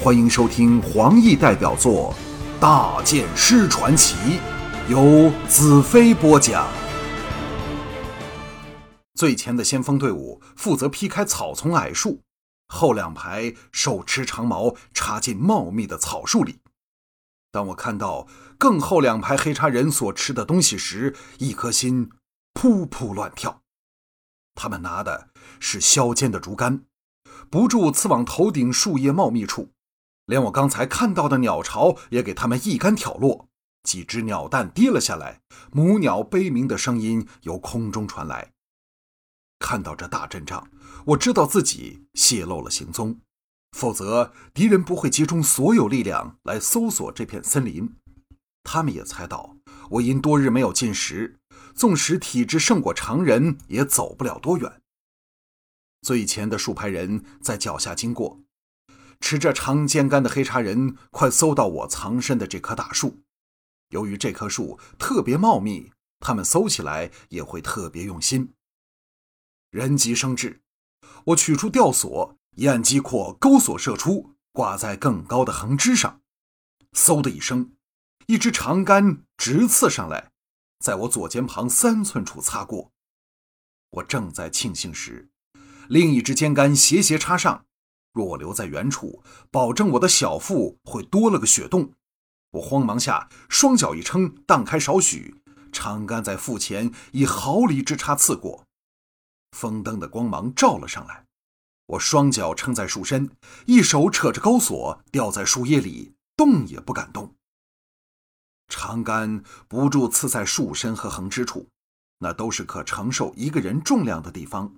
[0.00, 2.14] 欢迎收听黄奕代表作
[2.60, 4.14] 《大剑师传奇》，
[4.88, 6.68] 由子飞播讲。
[9.14, 12.22] 最前的先锋队伍负责劈开草丛矮树，
[12.68, 16.60] 后两排手持长矛插进茂密的草树里。
[17.50, 22.08] 当我看到更后两排黑叉人所吃的东西时，一颗心
[22.54, 23.62] 扑扑乱跳。
[24.54, 26.84] 他们拿的是削尖的竹竿。
[27.50, 29.70] 不住刺往头顶树叶茂密处，
[30.28, 33.48] 连我刚才看到的鸟巢也给他们一竿挑落。
[33.82, 35.40] 几只鸟蛋跌了下来，
[35.72, 38.52] 母鸟悲鸣的声音由空中传来。
[39.58, 40.68] 看到这大阵仗，
[41.06, 43.18] 我知道自己泄露了行踪，
[43.72, 47.96] 否则敌人不会集中所有力量来搜索这片森林。
[48.62, 49.56] 他们也猜到
[49.90, 51.38] 我因多日没有进食，
[51.74, 54.82] 纵使体质胜过常人，也走不了多远。
[56.02, 58.40] 最前的数排人在脚下经过，
[59.20, 63.22] 持着长尖杆的黑茶人快搜到我藏身的这棵大树。
[63.90, 68.54] 由于这棵树特别茂密，他们搜起来也会特别用心。
[69.70, 70.62] 人急生智，
[71.26, 76.20] 我取出吊索，一按机括，钩索射出，挂在更高的横枝上。
[76.92, 77.72] 嗖的一声，
[78.26, 80.32] 一支长杆直刺上来，
[80.80, 82.92] 在我左肩旁三寸处擦过。
[83.90, 85.30] 我正在庆幸时。
[85.88, 87.64] 另一支尖杆斜斜插上，
[88.12, 91.92] 若我留在原处，保证我的小腹会多了个血洞。
[92.52, 95.36] 我慌忙下，双脚一撑，荡开少许，
[95.70, 98.64] 长杆在腹前以毫厘之差刺过。
[99.52, 101.26] 风灯的光芒照了上来，
[101.86, 103.30] 我双脚撑在树身，
[103.66, 107.34] 一手扯着钩索，吊在树叶里，动也不敢动。
[108.68, 111.68] 长杆不住刺在树身和横枝处，
[112.18, 114.74] 那都是可承受一个人重量的地方。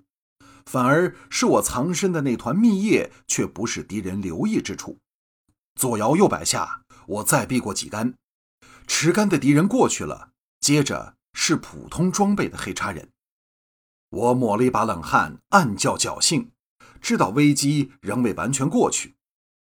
[0.67, 4.99] 反而是我藏身的那团密叶，却不是敌人留意之处。
[5.75, 8.15] 左摇右摆下，我再避过几杆，
[8.87, 10.31] 持杆的敌人过去了。
[10.61, 13.09] 接着是普通装备的黑叉人。
[14.11, 16.51] 我抹了一把冷汗，暗叫侥幸，
[17.01, 19.15] 知道危机仍未完全过去。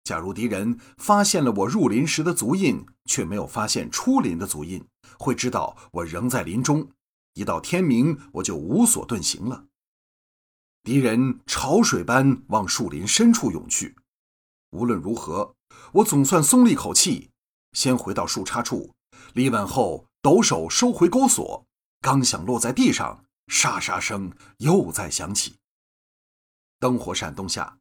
[0.03, 4.84] 假如敌人发现了我入林时的足印，却没有发现出林的足印，
[5.19, 6.89] 会知道我仍在林中。
[7.34, 9.66] 一到天明，我就无所遁形了。
[10.83, 13.95] 敌人潮水般往树林深处涌去。
[14.71, 15.55] 无论如何，
[15.93, 17.29] 我总算松了一口气。
[17.73, 18.93] 先回到树杈处，
[19.33, 21.65] 立稳后，抖手收回钩索。
[22.01, 25.57] 刚想落在地上，沙沙声又再响起。
[26.79, 27.77] 灯火闪动下，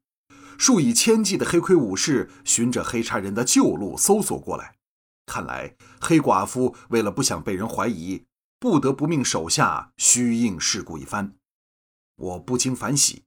[0.58, 4.76] 数以千计的黑盔武士循着黑叉人的旧路搜索过来。
[5.24, 8.26] 看来黑寡妇为了不想被人怀疑，
[8.58, 11.39] 不得不命手下虚应事故一番。
[12.20, 13.24] 我不禁反喜，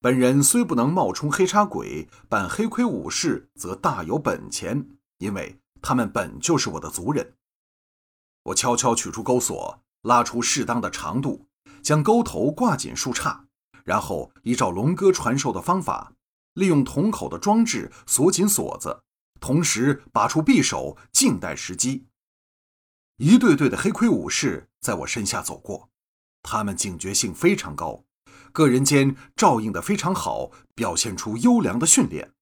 [0.00, 4.88] 本人虽不能冒充黑叉鬼，扮黑盔武士则大有本钱，
[5.18, 7.34] 因为他们本就是我的族人。
[8.42, 11.46] 我悄悄取出钩索，拉出适当的长度，
[11.82, 13.44] 将钩头挂紧树杈，
[13.84, 16.12] 然后依照龙哥传授的方法，
[16.54, 19.04] 利用铜口的装置锁紧锁子，
[19.38, 22.06] 同时拔出匕首，静待时机。
[23.18, 25.90] 一队队的黑盔武士在我身下走过，
[26.42, 28.02] 他们警觉性非常高。
[28.56, 32.32] 个人间照应的非常好，表现出优良的训练。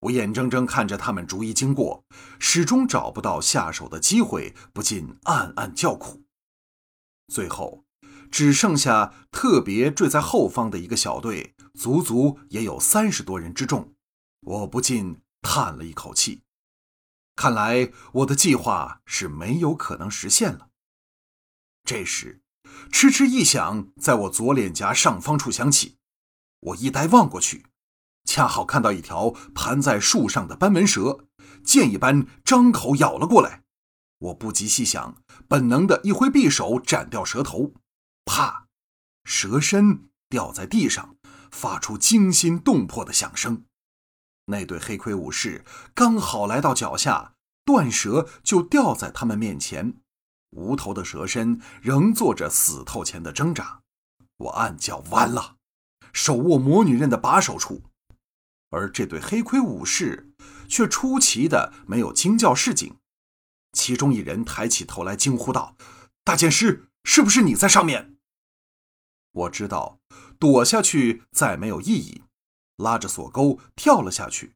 [0.00, 2.04] 我眼睁睁看着他们逐一经过，
[2.38, 6.22] 始终找不到下手的机会，不禁暗暗叫苦。
[7.28, 7.86] 最后，
[8.30, 13.94] 只剩下特别坠在后方的一个小队，足足也有三十多人之众。
[14.42, 16.42] 我不禁叹了一口气，
[17.34, 20.68] 看来我的计划是没有可能实现了。
[21.84, 22.42] 这时。
[22.90, 25.96] 嗤嗤一响，在我左脸颊上方处响起。
[26.60, 27.66] 我一呆望过去，
[28.24, 31.26] 恰好看到一条盘在树上的斑纹蛇，
[31.64, 33.62] 箭一般张口咬了过来。
[34.18, 37.74] 我不及细想，本能的一挥匕首斩掉蛇头，
[38.24, 38.66] 啪，
[39.24, 41.16] 蛇身掉在地上，
[41.52, 43.64] 发出惊心动魄的响声。
[44.46, 45.64] 那对黑盔武士
[45.94, 47.34] 刚好来到脚下，
[47.64, 50.00] 断蛇就掉在他们面前。
[50.50, 53.82] 无头的蛇身仍做着死透前的挣扎，
[54.36, 55.56] 我暗叫完了，
[56.12, 57.82] 手握魔女刃的把手处，
[58.70, 60.30] 而这对黑盔武士
[60.68, 62.96] 却出奇的没有惊叫示警。
[63.72, 65.76] 其中一人抬起头来惊呼道
[66.24, 68.16] ：“大剑师，是不是你在上面？”
[69.30, 69.98] 我知道
[70.38, 72.22] 躲下去再没有意义，
[72.76, 74.54] 拉着锁钩跳了下去，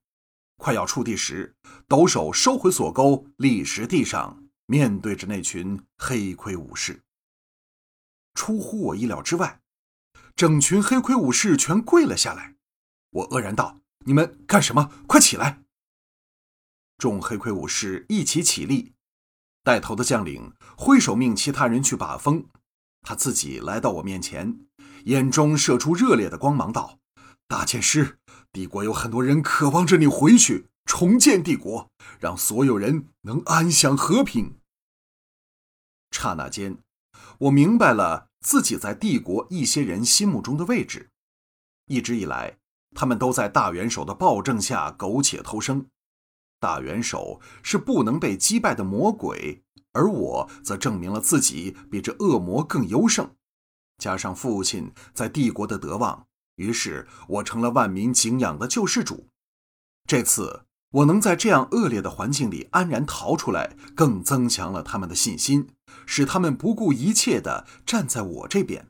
[0.57, 1.55] 快要触地时，
[1.87, 4.42] 抖手收回锁钩，立时地上。
[4.73, 7.03] 面对着那群黑盔武士，
[8.33, 9.61] 出乎我意料之外，
[10.35, 12.55] 整群黑盔武士全跪了下来。
[13.11, 14.91] 我愕然道：“你们干什么？
[15.07, 15.63] 快起来！”
[16.97, 18.95] 众黑盔武士一起起立，
[19.63, 22.47] 带头的将领挥手命其他人去把风，
[23.03, 24.59] 他自己来到我面前，
[25.05, 26.99] 眼中射出热烈的光芒，道
[27.47, 28.19] ：“大剑师，
[28.51, 34.57] 帝国有很多人渴望着你回去重建帝国，让所有人能安享和平。”
[36.23, 36.79] 刹那间，
[37.39, 41.11] 我明白了自己在帝国一些人心目中的位置。
[41.87, 42.59] 一直以来，
[42.95, 45.85] 他们都在大元首的暴政下苟且偷生。
[46.61, 49.65] 大元首是不能被击败的魔鬼，
[49.95, 53.29] 而我则证明了自己比这恶魔更优胜。
[53.99, 56.25] 加上父亲在帝国的德望，
[56.55, 59.27] 于是我成了万民敬仰的救世主。
[60.07, 65.69] 这次我能在这样恶劣的环境里安然逃出来，更增强了他们的信心，
[66.07, 68.89] 使他们不顾一切地站在我这边。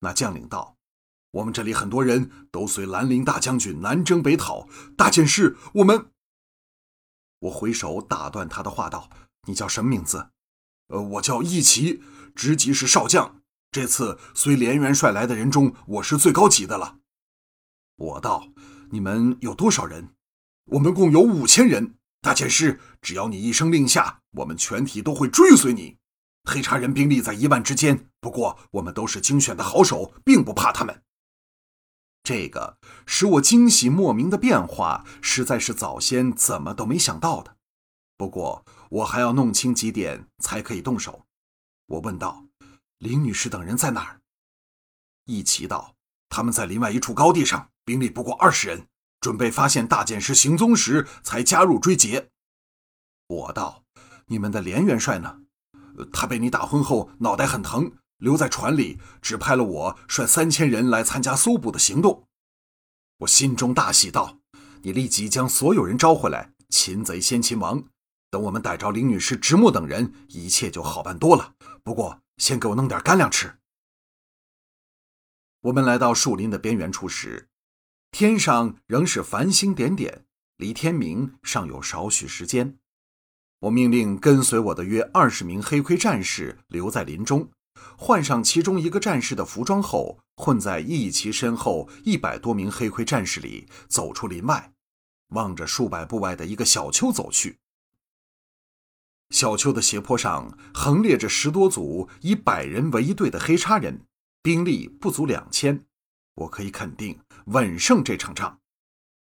[0.00, 0.76] 那将领道。
[1.32, 4.66] 我们这里很多人都随兰陵大将军南征北讨。
[4.96, 6.10] 大件事，我们……
[7.40, 9.10] 我回首打断他的话，道
[9.46, 10.30] ：“你叫什么名字
[10.88, 12.02] ？”“呃，我叫义旗，
[12.34, 13.42] 职级是少将。
[13.70, 16.98] 这次随连元帅来的人中，我是最高级的了。”
[17.96, 18.48] 我道
[18.90, 20.14] ：“你们有多少人
[20.70, 21.94] ？”“我们共有五千人。
[22.20, 25.96] 大剑师，只要你一声令下，我们全体都会追随你。
[26.44, 31.02] 黑茶人兵力在一万之间，不过我们都是精选的好手，并不怕他们。”
[32.24, 37.56] 这个使我惊喜莫名的变化，实在是早先怎么都没想到的。
[38.16, 41.24] 不过我还要弄清几点才可以动手。
[41.86, 42.44] 我问道
[42.98, 44.20] ：“林女士等人在哪儿？”
[45.24, 45.94] 一齐道
[46.28, 48.88] ：“他们在林外一处高地上，兵力不过二十人，
[49.20, 52.30] 准备发现大剑师行踪时才加入追截。”
[53.28, 53.84] 我道
[54.26, 55.40] ：“你们的连元帅呢？
[56.12, 62.26] 他被你打昏后脑袋很疼。”留在船里，指派了我率三千人来参加搜捕的行动。
[63.18, 64.40] 我心中大喜，道
[64.82, 67.84] ：“你立即将所有人招回来，擒贼先擒王。
[68.28, 71.54] 等我们逮着林女士、直木等人，一切就好办多了。
[71.84, 73.60] 不过，先给我弄点干粮吃。”
[75.62, 77.48] 我们来到树林的边缘处时，
[78.10, 80.24] 天上仍是繁星点点，
[80.56, 82.78] 离天明尚有少许时间。
[83.60, 87.50] 我命令跟随我的约二十名黑盔战士留在林中。
[87.96, 94.72] 换上其中一个战士的服装后，混在义旗身后一百多名黑盔战士里，走出林外，
[95.28, 97.58] 望着数百步外的一个小丘走去。
[99.30, 104.06] 小丘的斜坡上横列着十多组以百人为一队的黑叉人，
[104.42, 105.84] 兵力不足两千。
[106.38, 108.60] 我可以肯定稳胜这场仗。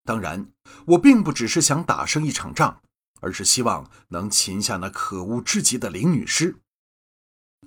[0.03, 0.49] 当然，
[0.87, 2.81] 我并不只是想打胜一场仗，
[3.21, 6.57] 而是希望能擒下那可恶至极的灵女尸。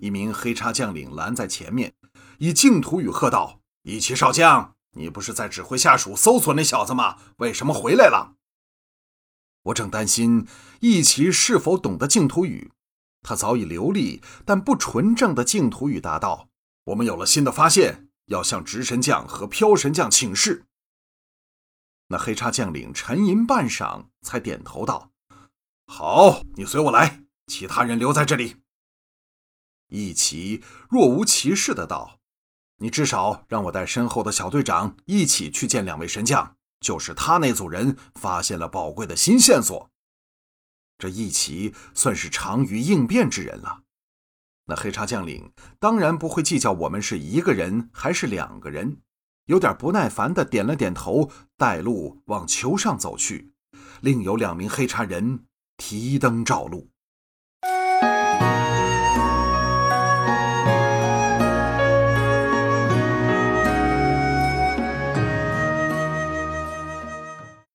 [0.01, 1.95] 一名黑叉将领拦在前面，
[2.39, 7.17] 以净土语喝道：“一骑少将，你不是在指挥下属搜索那小子吗？
[7.39, 8.35] 为什么回来了？”
[9.65, 10.47] 我正担心
[10.81, 12.71] 一骑是否懂得净土语，
[13.23, 16.51] 他早已流利但不纯正的净土语答道
[16.85, 20.67] ：“我们有了新的发现，要向直神将和飘神将请示。”
[22.09, 25.11] 那黑叉将领沉吟半晌，才点头道
[25.87, 28.63] ：“好，你随我来，其他人留在这里。”
[29.89, 32.21] 一齐若无其事的道
[32.79, 39.91] ：“你至少让我带身后的小队长一起去见两位神将，就是他那组人发现了宝贵的新线索。
[40.99, 43.83] 这一齐算是长于应变之人了。
[44.67, 48.99] 那黑叉将领当然不会计较我们是一个人还是两个人，
[49.47, 53.53] 有点不耐烦的点了点头，带路往球上走去。
[54.01, 55.45] 另有两名黑叉人
[55.77, 56.91] 提灯照路。”